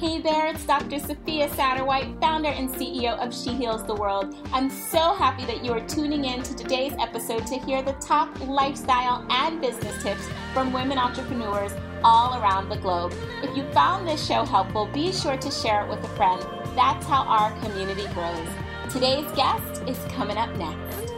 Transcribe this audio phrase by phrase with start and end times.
[0.00, 0.98] Hey there, it's Dr.
[0.98, 4.34] Sophia Satterwhite, founder and CEO of She Heals the World.
[4.50, 8.34] I'm so happy that you are tuning in to today's episode to hear the top
[8.48, 11.72] lifestyle and business tips from women entrepreneurs
[12.02, 13.12] all around the globe.
[13.42, 16.40] If you found this show helpful, be sure to share it with a friend.
[16.74, 18.48] That's how our community grows.
[18.90, 21.12] Today's guest is coming up next.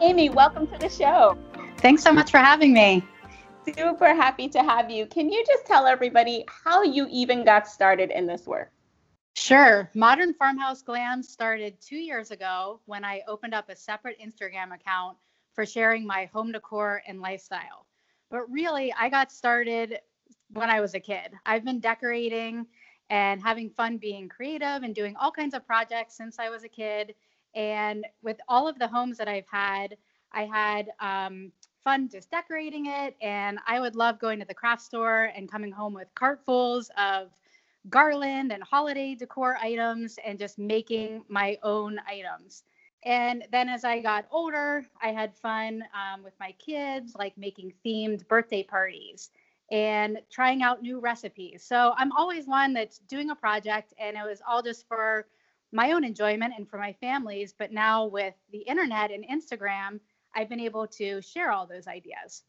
[0.00, 1.36] Amy, welcome to the show.
[1.84, 3.04] Thanks so much for having me.
[3.76, 5.04] Super happy to have you.
[5.04, 8.72] Can you just tell everybody how you even got started in this work?
[9.34, 9.90] Sure.
[9.94, 15.18] Modern Farmhouse Glam started two years ago when I opened up a separate Instagram account
[15.52, 17.84] for sharing my home decor and lifestyle.
[18.30, 19.98] But really, I got started
[20.54, 21.32] when I was a kid.
[21.44, 22.64] I've been decorating
[23.10, 26.68] and having fun being creative and doing all kinds of projects since I was a
[26.68, 27.14] kid.
[27.54, 29.98] And with all of the homes that I've had,
[30.34, 31.52] I had um,
[31.84, 33.14] fun just decorating it.
[33.20, 37.30] And I would love going to the craft store and coming home with cartfuls of
[37.90, 42.64] garland and holiday decor items and just making my own items.
[43.04, 47.74] And then as I got older, I had fun um, with my kids, like making
[47.84, 49.30] themed birthday parties
[49.70, 51.62] and trying out new recipes.
[51.62, 55.26] So I'm always one that's doing a project, and it was all just for
[55.72, 57.52] my own enjoyment and for my family's.
[57.52, 60.00] But now with the internet and Instagram,
[60.34, 62.42] I've been able to share all those ideas.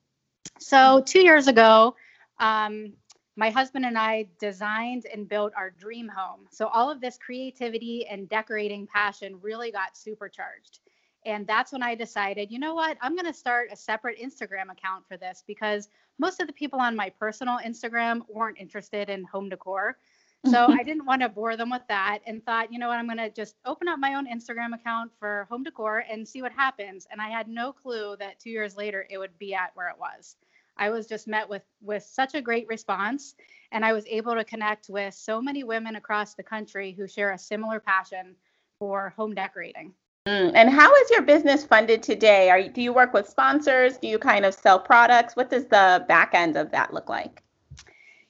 [0.60, 1.96] So, two years ago,
[2.40, 2.94] um,
[3.38, 6.48] my husband and I designed and built our dream home.
[6.52, 10.80] So, all of this creativity and decorating passion really got supercharged.
[11.26, 14.72] And that's when I decided, you know what, I'm going to start a separate Instagram
[14.72, 19.24] account for this because most of the people on my personal Instagram weren't interested in
[19.24, 19.98] home decor.
[20.46, 23.08] So I didn't want to bore them with that and thought, you know what, I'm
[23.08, 26.52] going to just open up my own Instagram account for home decor and see what
[26.52, 27.08] happens.
[27.12, 30.00] And I had no clue that 2 years later it would be at where it
[30.00, 30.36] was.
[30.78, 33.36] I was just met with with such a great response
[33.72, 37.32] and I was able to connect with so many women across the country who share
[37.32, 38.36] a similar passion
[38.78, 39.94] for home decorating.
[40.28, 42.50] Mm, and how is your business funded today?
[42.50, 43.98] Are do you work with sponsors?
[43.98, 45.36] Do you kind of sell products?
[45.36, 47.44] What does the back end of that look like?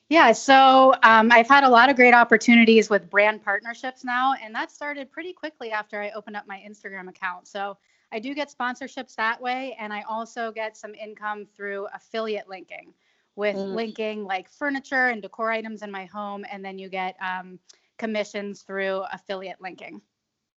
[0.10, 4.54] Yeah, so um, I've had a lot of great opportunities with brand partnerships now, and
[4.54, 7.48] that started pretty quickly after I opened up my Instagram account.
[7.48, 7.78] So
[8.12, 12.94] I do get sponsorships that way, and I also get some income through affiliate linking
[13.36, 13.74] with mm.
[13.74, 17.58] linking like furniture and decor items in my home, and then you get um,
[17.98, 20.02] commissions through affiliate linking.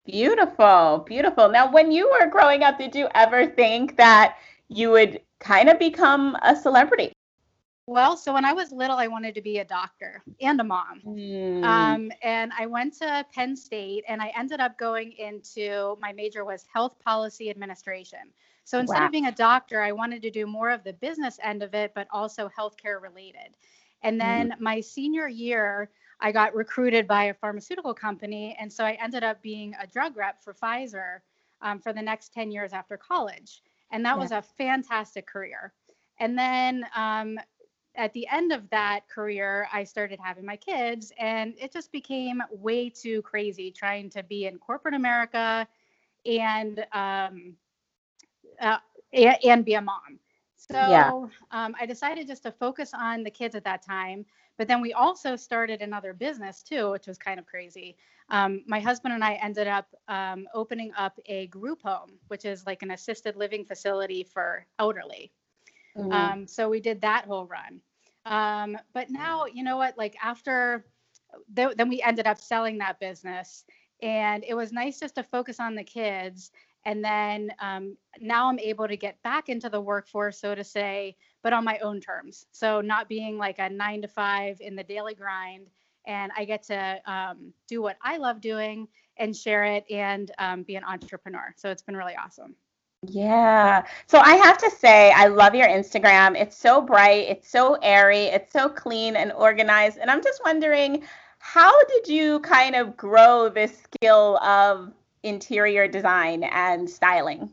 [0.06, 1.50] Beautiful, beautiful.
[1.50, 4.38] Now, when you were growing up, did you ever think that
[4.68, 7.14] you would kind of become a celebrity?
[7.90, 11.02] Well, so when I was little, I wanted to be a doctor and a mom.
[11.06, 11.64] Mm.
[11.64, 16.44] Um, and I went to Penn State and I ended up going into my major
[16.44, 18.20] was health policy administration.
[18.66, 19.06] So instead wow.
[19.06, 21.94] of being a doctor, I wanted to do more of the business end of it,
[21.96, 23.56] but also healthcare related.
[24.04, 24.60] And then mm.
[24.60, 28.58] my senior year, I got recruited by a pharmaceutical company.
[28.60, 31.20] And so I ended up being a drug rep for Pfizer
[31.62, 33.62] um, for the next 10 years after college.
[33.92, 34.22] And that yeah.
[34.22, 35.72] was a fantastic career.
[36.20, 37.40] And then um,
[37.98, 42.42] at the end of that career, I started having my kids, and it just became
[42.52, 45.68] way too crazy trying to be in corporate America
[46.26, 47.54] and um,
[48.62, 48.78] uh,
[49.14, 50.20] and, and be a mom.
[50.56, 51.12] So yeah.
[51.52, 54.26] um, I decided just to focus on the kids at that time.
[54.58, 57.96] But then we also started another business too, which was kind of crazy.
[58.30, 62.66] Um, my husband and I ended up um, opening up a group home, which is
[62.66, 65.32] like an assisted living facility for elderly.
[65.96, 66.12] Mm-hmm.
[66.12, 67.82] Um, so we did that whole run.
[68.28, 69.98] Um, but now, you know what?
[69.98, 70.86] Like after,
[71.56, 73.66] th- then we ended up selling that business,
[74.02, 76.52] and it was nice just to focus on the kids.
[76.86, 81.18] And then um, now I'm able to get back into the workforce, so to say,
[81.44, 82.46] but on my own terms.
[82.52, 85.68] So not being like a nine to five in the daily grind,
[86.06, 88.88] and I get to um, do what I love doing
[89.18, 91.54] and share it and um, be an entrepreneur.
[91.58, 92.56] So it's been really awesome.
[93.04, 93.86] Yeah.
[94.08, 96.40] So I have to say, I love your Instagram.
[96.40, 100.00] It's so bright, it's so airy, it's so clean and organized.
[100.00, 101.04] And I'm just wondering,
[101.38, 104.92] how did you kind of grow this skill of
[105.24, 107.52] interior design and styling?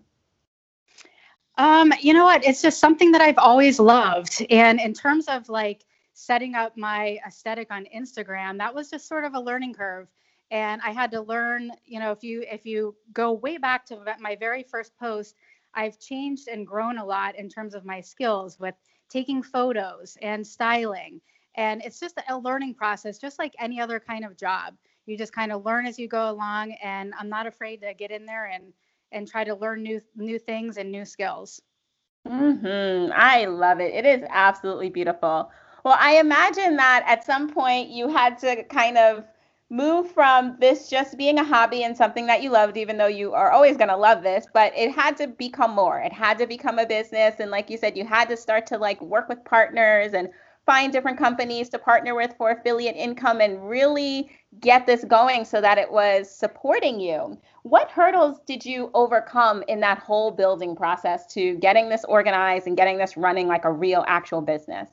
[1.56, 2.44] Um, you know what?
[2.44, 4.44] It's just something that I've always loved.
[4.50, 9.24] And in terms of like setting up my aesthetic on Instagram, that was just sort
[9.24, 10.08] of a learning curve
[10.50, 13.98] and i had to learn you know if you if you go way back to
[14.20, 15.34] my very first post
[15.74, 18.74] i've changed and grown a lot in terms of my skills with
[19.08, 21.20] taking photos and styling
[21.56, 24.74] and it's just a learning process just like any other kind of job
[25.06, 28.10] you just kind of learn as you go along and i'm not afraid to get
[28.10, 28.72] in there and
[29.12, 31.60] and try to learn new new things and new skills
[32.26, 33.12] Mm-hmm.
[33.14, 33.94] I love it.
[33.94, 35.50] It is absolutely beautiful.
[35.84, 39.24] Well, I imagine that at some point you had to kind of
[39.74, 43.34] move from this just being a hobby and something that you loved, even though you
[43.34, 45.98] are always going to love this, but it had to become more.
[45.98, 47.34] It had to become a business.
[47.40, 50.28] And like you said, you had to start to like work with partners and
[50.64, 54.30] find different companies to partner with for affiliate income and really
[54.60, 57.36] get this going so that it was supporting you.
[57.64, 62.76] What hurdles did you overcome in that whole building process to getting this organized and
[62.76, 64.88] getting this running like a real actual business?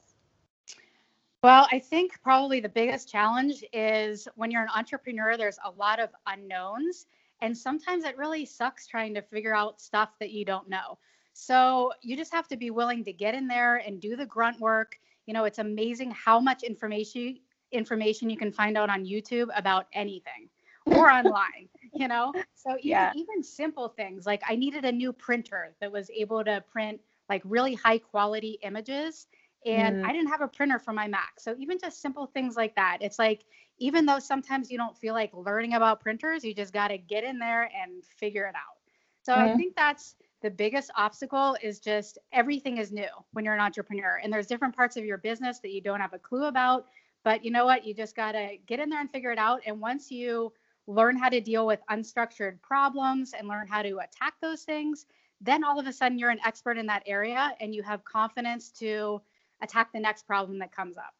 [1.43, 5.99] Well, I think probably the biggest challenge is when you're an entrepreneur, there's a lot
[5.99, 7.07] of unknowns.
[7.41, 10.99] And sometimes it really sucks trying to figure out stuff that you don't know.
[11.33, 14.59] So you just have to be willing to get in there and do the grunt
[14.59, 14.99] work.
[15.25, 17.39] You know, it's amazing how much information
[17.71, 20.49] information you can find out on YouTube about anything
[20.85, 22.33] or online, you know?
[22.53, 23.11] So even, yeah.
[23.15, 26.99] even simple things like I needed a new printer that was able to print
[27.29, 29.27] like really high quality images
[29.65, 30.07] and mm.
[30.07, 31.39] I didn't have a printer for my Mac.
[31.39, 32.97] So even just simple things like that.
[33.01, 33.45] It's like
[33.77, 37.23] even though sometimes you don't feel like learning about printers, you just got to get
[37.23, 38.77] in there and figure it out.
[39.23, 39.37] So mm.
[39.37, 39.57] I mm-hmm.
[39.57, 44.33] think that's the biggest obstacle is just everything is new when you're an entrepreneur and
[44.33, 46.87] there's different parts of your business that you don't have a clue about,
[47.23, 47.85] but you know what?
[47.85, 50.51] You just got to get in there and figure it out and once you
[50.87, 55.05] learn how to deal with unstructured problems and learn how to attack those things,
[55.39, 58.69] then all of a sudden you're an expert in that area and you have confidence
[58.69, 59.21] to
[59.61, 61.13] attack the next problem that comes up.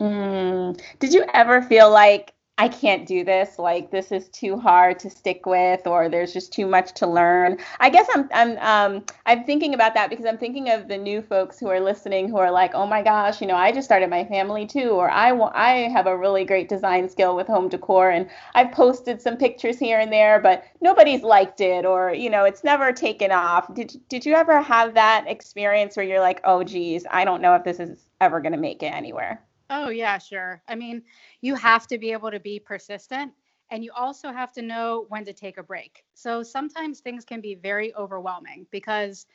[0.00, 0.80] Mm.
[0.98, 3.58] Did you ever feel like I can't do this.
[3.58, 7.58] Like this is too hard to stick with, or there's just too much to learn.
[7.80, 11.20] I guess I'm I'm um I'm thinking about that because I'm thinking of the new
[11.20, 14.08] folks who are listening who are like, oh my gosh, you know, I just started
[14.08, 18.10] my family too, or I I have a really great design skill with home decor,
[18.10, 22.44] and I've posted some pictures here and there, but nobody's liked it, or you know,
[22.44, 23.72] it's never taken off.
[23.74, 27.54] Did did you ever have that experience where you're like, oh geez, I don't know
[27.54, 29.42] if this is ever going to make it anywhere?
[29.70, 30.62] Oh, yeah, sure.
[30.68, 31.02] I mean,
[31.40, 33.32] you have to be able to be persistent
[33.70, 36.04] and you also have to know when to take a break.
[36.14, 39.26] So sometimes things can be very overwhelming because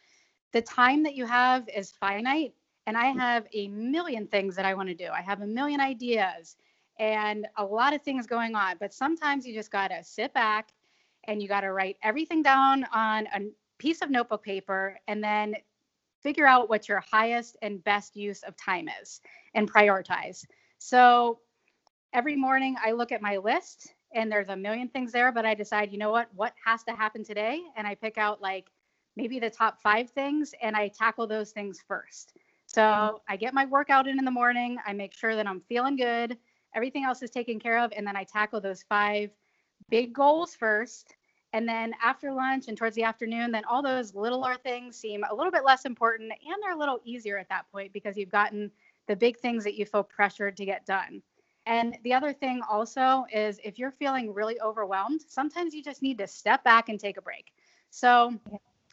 [0.54, 2.54] the time that you have is finite.
[2.88, 3.20] And I mm.
[3.20, 5.10] have a million things that I want to do.
[5.14, 6.56] I have a million ideas
[6.98, 8.78] and a lot of things going on.
[8.80, 10.74] But sometimes you just got to sit back
[11.26, 13.50] and you got to write everything down on a
[13.80, 15.56] piece of notebook paper and then
[16.22, 19.22] figure out what your highest and best use of time is
[19.54, 20.46] and prioritize.
[20.78, 21.40] So
[22.14, 25.54] every morning I look at my list and there's a million things there, but I
[25.54, 27.62] decide, you know what, what has to happen today?
[27.76, 28.70] And I pick out like
[29.16, 32.34] maybe the top five things and I tackle those things first.
[32.68, 34.78] So I get my workout in in the morning.
[34.86, 36.38] I make sure that I'm feeling good.
[36.74, 37.92] Everything else is taken care of.
[37.96, 39.30] And then I tackle those five
[39.90, 41.16] big goals first.
[41.54, 45.36] And then after lunch and towards the afternoon, then all those littler things seem a
[45.36, 48.72] little bit less important and they're a little easier at that point because you've gotten
[49.08, 51.22] the big things that you feel pressured to get done.
[51.66, 56.18] And the other thing also is if you're feeling really overwhelmed, sometimes you just need
[56.20, 57.54] to step back and take a break.
[57.90, 58.40] So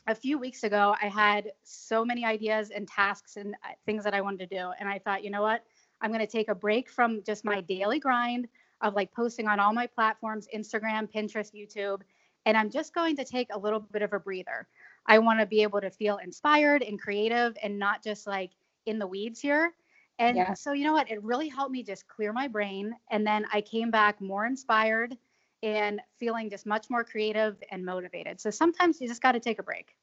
[0.09, 4.15] a few weeks ago, I had so many ideas and tasks and uh, things that
[4.15, 4.71] I wanted to do.
[4.81, 5.65] And I thought, you know what?
[6.01, 8.49] I'm going to take a break from just my daily grind
[8.81, 12.03] of like posting on all my platforms Instagram, Pinterest, YouTube
[12.47, 14.67] and I'm just going to take a little bit of a breather.
[15.07, 18.51] I want to be able to feel inspired and creative and not just like
[18.87, 19.73] in the weeds here.
[20.19, 20.55] And yeah.
[20.55, 21.11] so, you know what?
[21.11, 22.93] It really helped me just clear my brain.
[23.11, 25.17] And then I came back more inspired
[25.63, 28.41] and feeling just much more creative and motivated.
[28.41, 29.95] So sometimes you just got to take a break.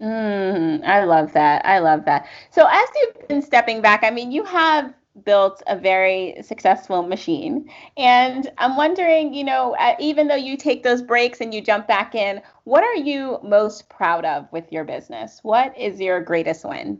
[0.00, 1.64] Mm, I love that.
[1.64, 2.26] I love that.
[2.50, 4.92] So as you've been stepping back, I mean, you have
[5.24, 7.68] built a very successful machine.
[7.96, 11.86] And I'm wondering, you know, uh, even though you take those breaks and you jump
[11.86, 15.40] back in, what are you most proud of with your business?
[15.42, 16.98] What is your greatest win?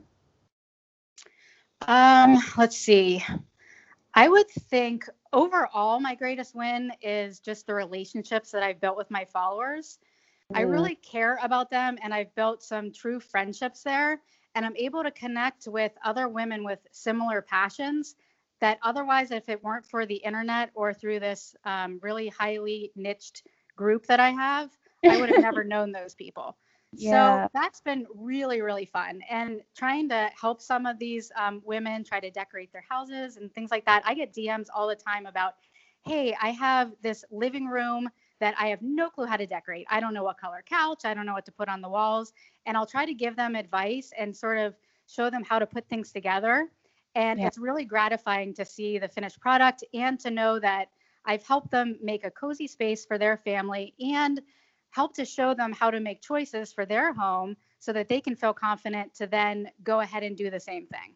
[1.89, 3.25] Um, let's see.
[4.15, 9.11] I would think overall my greatest win is just the relationships that I've built with
[9.11, 9.99] my followers.
[10.53, 10.59] Mm.
[10.59, 14.21] I really care about them and I've built some true friendships there
[14.55, 18.15] and I'm able to connect with other women with similar passions
[18.61, 23.43] that otherwise, if it weren't for the internet or through this um, really highly niched
[23.77, 24.71] group that I have,
[25.09, 26.57] I would have never known those people.
[26.93, 27.47] Yeah.
[27.47, 29.21] So that's been really, really fun.
[29.29, 33.53] And trying to help some of these um, women try to decorate their houses and
[33.53, 34.03] things like that.
[34.05, 35.55] I get DMs all the time about,
[36.05, 38.09] hey, I have this living room
[38.43, 39.87] that I have no clue how to decorate.
[39.89, 42.33] I don't know what color couch, I don't know what to put on the walls.
[42.67, 44.75] And I'll try to give them advice and sort of
[45.07, 46.69] show them how to put things together.
[47.15, 47.47] And yeah.
[47.47, 50.89] it's really gratifying to see the finished product and to know that
[51.25, 54.41] I've helped them make a cozy space for their family and
[54.91, 58.35] help to show them how to make choices for their home so that they can
[58.35, 61.15] feel confident to then go ahead and do the same thing.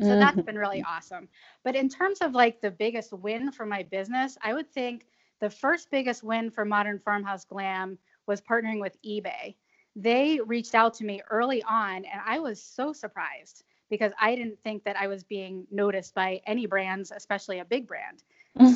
[0.00, 0.18] So mm-hmm.
[0.18, 1.28] that's been really awesome.
[1.62, 5.06] But in terms of like the biggest win for my business, I would think
[5.40, 9.54] the first biggest win for Modern Farmhouse Glam was partnering with eBay.
[9.94, 14.58] They reached out to me early on, and I was so surprised because I didn't
[14.62, 18.24] think that I was being noticed by any brands, especially a big brand.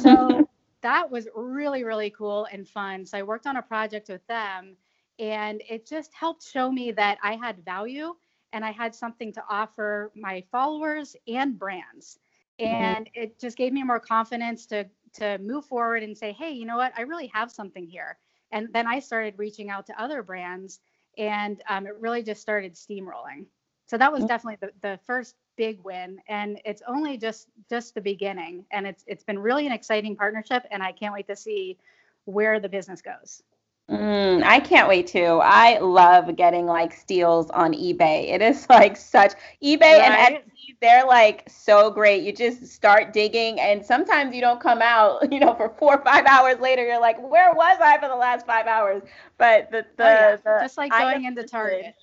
[0.02, 0.48] So
[0.82, 3.04] that was really, really cool and fun.
[3.04, 4.76] So I worked on a project with them,
[5.18, 8.14] and it just helped show me that I had value
[8.52, 12.18] and I had something to offer my followers and brands.
[12.58, 12.74] Mm-hmm.
[12.74, 13.22] And mm-hmm.
[13.22, 16.76] it just gave me more confidence to to move forward and say, hey, you know
[16.76, 16.92] what?
[16.96, 18.18] I really have something here.
[18.52, 20.80] And then I started reaching out to other brands,
[21.18, 23.46] and um, it really just started steamrolling.
[23.86, 24.28] So that was mm-hmm.
[24.28, 28.64] definitely the, the first big win, and it's only just just the beginning.
[28.70, 31.78] And it's it's been really an exciting partnership, and I can't wait to see
[32.24, 33.42] where the business goes.
[33.90, 35.40] Mm, I can't wait to.
[35.42, 38.30] I love getting like steals on eBay.
[38.32, 39.32] It is like such
[39.62, 40.30] eBay right?
[40.30, 42.22] and Etsy, they're like so great.
[42.22, 46.04] You just start digging and sometimes you don't come out, you know, for four or
[46.04, 49.02] five hours later, you're like, where was I for the last five hours?
[49.38, 50.36] But the the, oh, yeah.
[50.36, 51.94] the just like going into Target.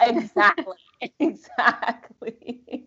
[0.00, 0.76] exactly.
[1.20, 2.86] exactly.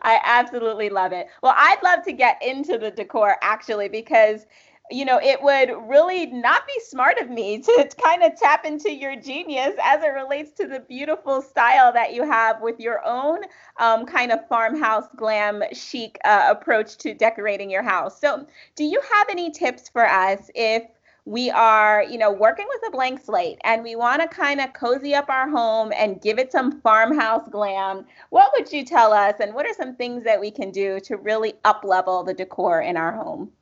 [0.00, 1.28] I absolutely love it.
[1.42, 4.46] Well, I'd love to get into the decor actually because
[4.92, 8.92] you know, it would really not be smart of me to kind of tap into
[8.92, 13.38] your genius as it relates to the beautiful style that you have with your own
[13.78, 18.20] um, kind of farmhouse glam chic uh, approach to decorating your house.
[18.20, 18.46] So,
[18.76, 20.82] do you have any tips for us if
[21.24, 24.72] we are, you know, working with a blank slate and we want to kind of
[24.72, 28.04] cozy up our home and give it some farmhouse glam?
[28.30, 31.16] What would you tell us, and what are some things that we can do to
[31.16, 33.52] really up level the decor in our home?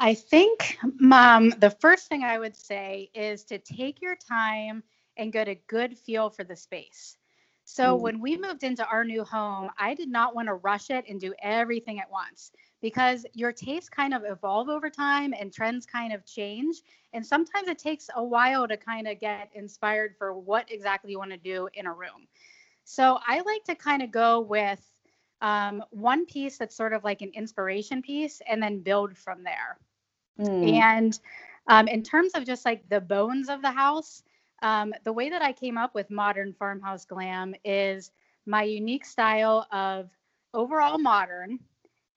[0.00, 4.82] I think, Mom, the first thing I would say is to take your time
[5.16, 7.16] and get a good feel for the space.
[7.64, 8.00] So, mm.
[8.00, 11.20] when we moved into our new home, I did not want to rush it and
[11.20, 16.12] do everything at once because your tastes kind of evolve over time and trends kind
[16.12, 16.82] of change.
[17.14, 21.18] And sometimes it takes a while to kind of get inspired for what exactly you
[21.18, 22.26] want to do in a room.
[22.84, 24.84] So, I like to kind of go with
[25.44, 29.78] um, one piece that's sort of like an inspiration piece and then build from there.
[30.40, 30.72] Mm.
[30.72, 31.20] And
[31.68, 34.22] um, in terms of just like the bones of the house,
[34.62, 38.10] um, the way that I came up with modern farmhouse glam is
[38.46, 40.10] my unique style of
[40.54, 41.58] overall modern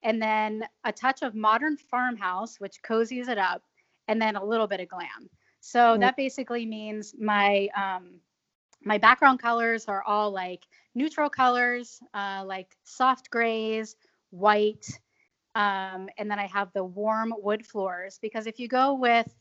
[0.04, 3.62] and then a touch of modern farmhouse, which cozies it up,
[4.08, 5.30] and then a little bit of glam.
[5.60, 6.00] So mm.
[6.00, 8.22] that basically means my um,
[8.86, 10.66] my background colors are all like
[10.98, 13.96] neutral colors, uh, like soft grays,
[14.32, 14.86] white,
[15.54, 19.34] um, and then I have the warm wood floors because if you go with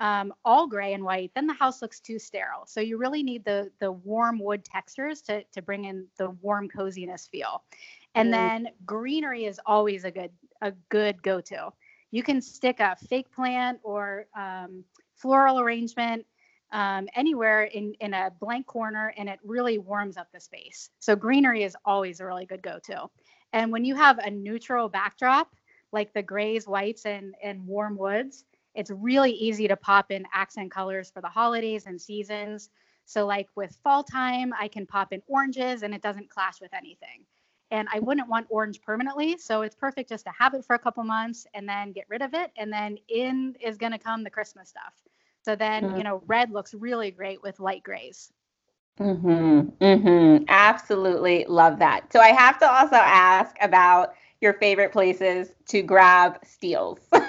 [0.00, 2.64] um, all gray and white, then the house looks too sterile.
[2.66, 6.68] So you really need the the warm wood textures to to bring in the warm
[6.68, 7.62] coziness feel.
[8.14, 8.32] And mm.
[8.32, 11.72] then greenery is always a good a good go-to.
[12.10, 16.26] You can stick a fake plant or um, floral arrangement
[16.72, 20.90] um, anywhere in, in a blank corner and it really warms up the space.
[20.98, 23.08] So greenery is always a really good go-to.
[23.52, 25.54] And when you have a neutral backdrop,
[25.92, 30.70] like the grays, whites, and, and warm woods, it's really easy to pop in accent
[30.70, 32.70] colors for the holidays and seasons.
[33.04, 36.72] So like with fall time, I can pop in oranges and it doesn't clash with
[36.72, 37.26] anything.
[37.70, 39.36] And I wouldn't want orange permanently.
[39.36, 42.22] So it's perfect just to have it for a couple months and then get rid
[42.22, 42.50] of it.
[42.56, 44.94] And then in is to come the Christmas stuff.
[45.44, 45.96] So then, mm-hmm.
[45.96, 48.32] you know, red looks really great with light grays.
[48.98, 49.72] Mhm.
[49.78, 50.44] Mhm.
[50.48, 52.12] Absolutely love that.
[52.12, 57.00] So I have to also ask about your favorite places to grab steals.
[57.10, 57.22] Where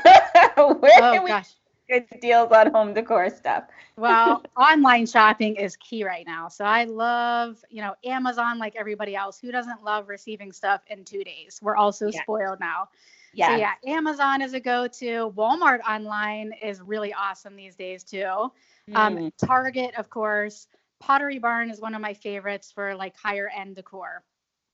[0.57, 1.51] oh, can we gosh.
[1.87, 3.63] get deals on home decor stuff?
[3.95, 6.47] well, online shopping is key right now.
[6.47, 9.39] So I love, you know, Amazon like everybody else.
[9.39, 11.59] Who doesn't love receiving stuff in two days?
[11.61, 12.21] We're also yeah.
[12.21, 12.89] spoiled now.
[13.33, 13.49] Yes.
[13.49, 15.31] So yeah, Amazon is a go-to.
[15.35, 18.51] Walmart online is really awesome these days too.
[18.93, 19.25] Um, mm.
[19.25, 20.67] Um, Target, of course.
[20.99, 24.23] Pottery Barn is one of my favorites for like higher end decor.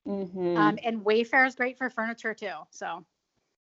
[0.08, 0.58] Mm-hmm.
[0.58, 2.54] Um, and Wayfair is great for furniture too.
[2.72, 3.06] So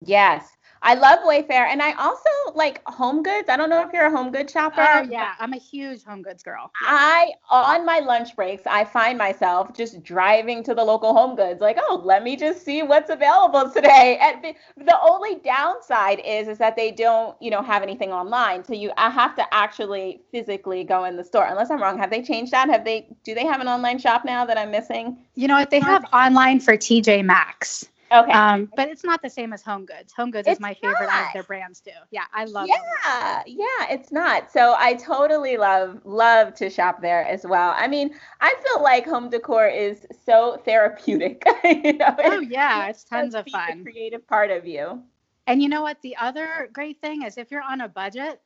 [0.01, 0.57] Yes.
[0.83, 3.51] I love Wayfair and I also like home goods.
[3.51, 4.81] I don't know if you're a home goods shopper.
[4.81, 6.71] Oh yeah, I'm a huge home goods girl.
[6.83, 6.89] Yeah.
[6.91, 11.61] I on my lunch breaks, I find myself just driving to the local home goods
[11.61, 14.55] like, "Oh, let me just see what's available today." And the,
[14.85, 18.65] the only downside is is that they don't, you know, have anything online.
[18.65, 21.45] So you I have to actually physically go in the store.
[21.45, 22.71] Unless I'm wrong, have they changed that?
[22.71, 25.19] Have they do they have an online shop now that I'm missing?
[25.35, 25.69] You know what?
[25.69, 27.87] They have online for TJ Maxx.
[28.13, 28.33] Okay.
[28.33, 30.13] Um, but it's not the same as Home Goods.
[30.15, 31.91] Home Goods it's is my favorite out of their brands too.
[32.11, 32.67] Yeah, I love.
[32.69, 34.51] Yeah, yeah, it's not.
[34.51, 37.73] So I totally love love to shop there as well.
[37.77, 41.45] I mean, I feel like home decor is so therapeutic.
[41.65, 43.85] you know, oh yeah, it's tons of fun.
[43.85, 45.03] creative part of you.
[45.47, 46.03] And you know what?
[46.03, 48.41] The other great thing is if you're on a budget,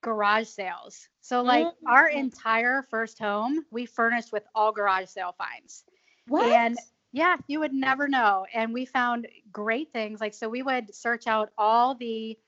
[0.00, 1.08] garage sales.
[1.20, 1.86] So like mm-hmm.
[1.86, 5.84] our entire first home, we furnished with all garage sale finds.
[6.28, 6.50] What?
[6.50, 6.78] And
[7.12, 8.46] yeah, you would never know.
[8.52, 10.20] And we found great things.
[10.20, 12.38] Like, so we would search out all the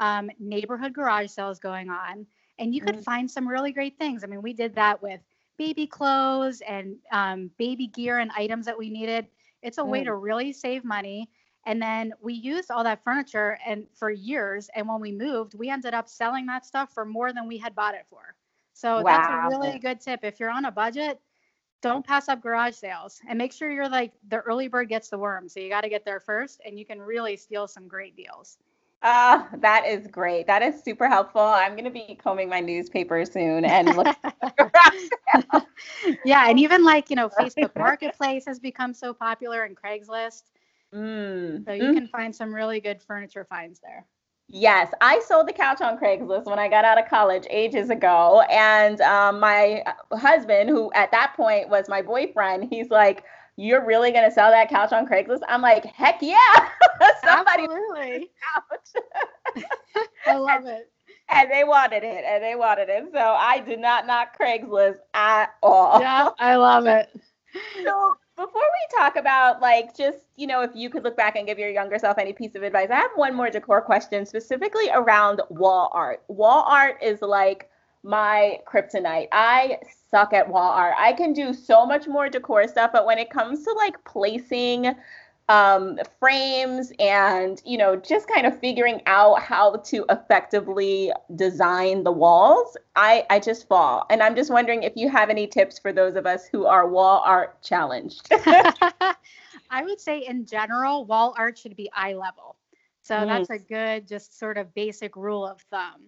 [0.00, 2.26] um, neighborhood garage sales going on,
[2.58, 3.02] and you could mm-hmm.
[3.02, 4.24] find some really great things.
[4.24, 5.20] I mean, we did that with
[5.56, 9.26] baby clothes and um, baby gear and items that we needed.
[9.62, 9.88] It's a mm.
[9.88, 11.30] way to really save money.
[11.66, 14.68] And then we used all that furniture and for years.
[14.74, 17.74] And when we moved, we ended up selling that stuff for more than we had
[17.74, 18.34] bought it for.
[18.74, 19.02] So wow.
[19.04, 20.20] that's a really good tip.
[20.22, 21.20] If you're on a budget,
[21.84, 25.18] don't pass up garage sales and make sure you're like the early bird gets the
[25.18, 25.50] worm.
[25.50, 28.56] So you got to get there first and you can really steal some great deals.
[29.02, 30.46] Ah, uh, that is great.
[30.46, 31.42] That is super helpful.
[31.42, 34.16] I'm going to be combing my newspaper soon and look.
[36.24, 40.44] yeah, and even like, you know, Facebook Marketplace has become so popular and Craigslist.
[40.94, 41.66] Mm.
[41.66, 41.94] So you mm.
[41.94, 44.06] can find some really good furniture finds there.
[44.48, 48.42] Yes, I sold the couch on Craigslist when I got out of college ages ago.
[48.50, 49.82] And um, my
[50.12, 53.24] husband, who at that point was my boyfriend, he's like,
[53.56, 55.40] You're really going to sell that couch on Craigslist?
[55.48, 56.68] I'm like, Heck yeah.
[57.24, 58.30] Somebody Absolutely.
[58.54, 59.64] couch.
[60.26, 60.90] I love it.
[61.30, 63.04] And they wanted it, and they wanted it.
[63.12, 66.00] So I did not knock Craigslist at all.
[66.00, 67.08] Yeah, I love it.
[67.84, 71.46] So before we talk about like just you know if you could look back and
[71.46, 74.88] give your younger self any piece of advice i have one more decor question specifically
[74.92, 76.22] around wall art.
[76.28, 77.70] Wall art is like
[78.06, 79.28] my kryptonite.
[79.32, 79.78] I
[80.10, 80.94] suck at wall art.
[80.98, 84.94] I can do so much more decor stuff but when it comes to like placing
[85.48, 92.12] um, frames and you know just kind of figuring out how to effectively design the
[92.12, 95.92] walls i i just fall and i'm just wondering if you have any tips for
[95.92, 101.58] those of us who are wall art challenged i would say in general wall art
[101.58, 102.56] should be eye level
[103.02, 103.26] so mm.
[103.26, 106.06] that's a good just sort of basic rule of thumb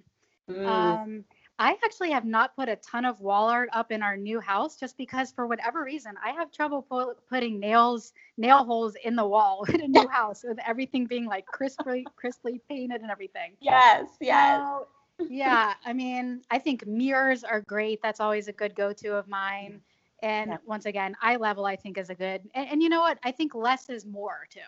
[0.51, 0.67] mm.
[0.67, 1.25] um,
[1.59, 4.77] I actually have not put a ton of wall art up in our new house
[4.77, 9.27] just because for whatever reason I have trouble pu- putting nails nail holes in the
[9.27, 13.53] wall in a new house with everything being like crisply crisply painted and everything.
[13.61, 14.61] Yes, yes.
[14.61, 14.87] So,
[15.31, 18.03] yeah, I mean, I think mirrors are great.
[18.03, 19.81] That's always a good go-to of mine.
[20.23, 20.57] And yeah.
[20.67, 22.43] once again, eye level I think is a good.
[22.55, 23.19] And, and you know what?
[23.23, 24.61] I think less is more too.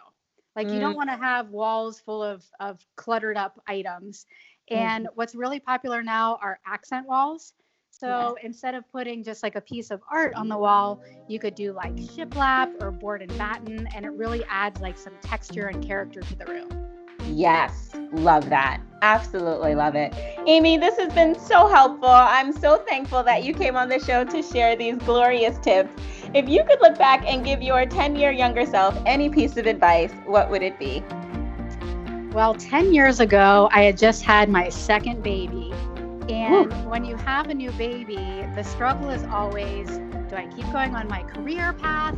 [0.57, 0.75] Like mm.
[0.75, 0.97] you don't mm.
[0.97, 4.27] want to have walls full of of cluttered up items.
[4.71, 5.15] And mm-hmm.
[5.15, 7.55] what's really popular now are accent walls.
[7.91, 8.47] So yeah.
[8.47, 11.73] instead of putting just like a piece of art on the wall, you could do
[11.73, 16.21] like shiplap or board and batten, and it really adds like some texture and character
[16.21, 16.89] to the room.
[17.25, 18.81] Yes, love that.
[19.03, 20.15] Absolutely love it.
[20.47, 22.09] Amy, this has been so helpful.
[22.09, 25.91] I'm so thankful that you came on the show to share these glorious tips.
[26.35, 29.67] If you could look back and give your 10 year younger self any piece of
[29.67, 31.03] advice, what would it be?
[32.33, 35.73] Well, 10 years ago, I had just had my second baby.
[36.29, 36.89] And Ooh.
[36.91, 39.89] when you have a new baby, the struggle is always
[40.29, 42.15] do I keep going on my career path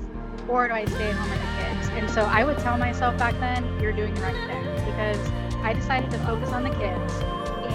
[0.49, 1.88] or do I stay home with the kids?
[1.90, 5.31] And so I would tell myself back then, you're doing the right thing because
[5.62, 7.12] I decided to focus on the kids.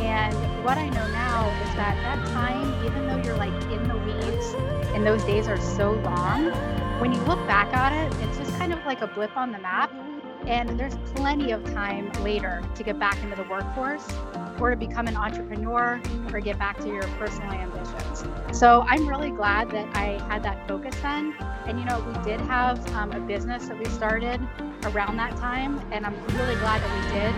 [0.01, 3.97] And what I know now is that that time, even though you're like in the
[3.99, 4.53] weeds
[4.93, 6.51] and those days are so long,
[6.99, 9.59] when you look back at it, it's just kind of like a blip on the
[9.59, 9.93] map
[10.47, 14.07] and there's plenty of time later to get back into the workforce
[14.59, 15.99] or to become an entrepreneur
[16.31, 18.23] or get back to your personal ambitions.
[18.57, 21.35] So I'm really glad that I had that focus then.
[21.65, 24.39] And you know, we did have um, a business that we started
[24.83, 27.33] around that time, and I'm really glad that we did.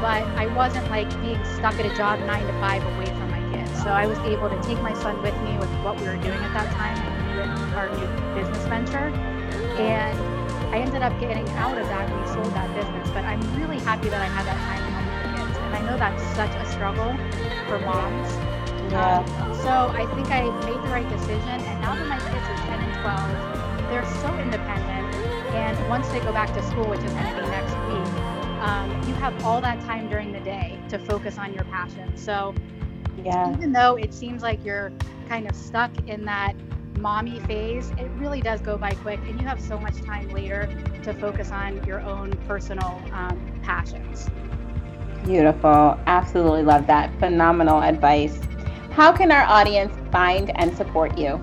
[0.00, 3.56] But I wasn't like being stuck at a job nine to five away from my
[3.56, 3.70] kids.
[3.82, 6.38] So I was able to take my son with me with what we were doing
[6.38, 6.98] at that time
[7.36, 9.14] with our new business venture.
[9.78, 10.37] And
[10.70, 13.08] I ended up getting out of that and we sold that business.
[13.10, 15.56] But I'm really happy that I had that time with the kids.
[15.64, 17.16] And I know that's such a struggle
[17.66, 18.28] for moms.
[18.92, 19.24] Yeah.
[19.40, 21.60] Um, so I think I made the right decision.
[21.64, 25.14] And now that my kids are 10 and 12, they're so independent.
[25.54, 28.90] And once they go back to school, which is going to be next week, um,
[29.08, 32.14] you have all that time during the day to focus on your passion.
[32.16, 32.54] So
[33.24, 33.52] yeah.
[33.52, 34.92] even though it seems like you're
[35.28, 36.54] kind of stuck in that
[37.00, 40.68] mommy phase, it really does go by quick, and you have so much time later
[41.02, 44.28] to focus on your own personal um, passions.
[45.24, 45.98] Beautiful.
[46.06, 47.10] Absolutely love that.
[47.18, 48.40] Phenomenal advice.
[48.90, 51.40] How can our audience find and support you?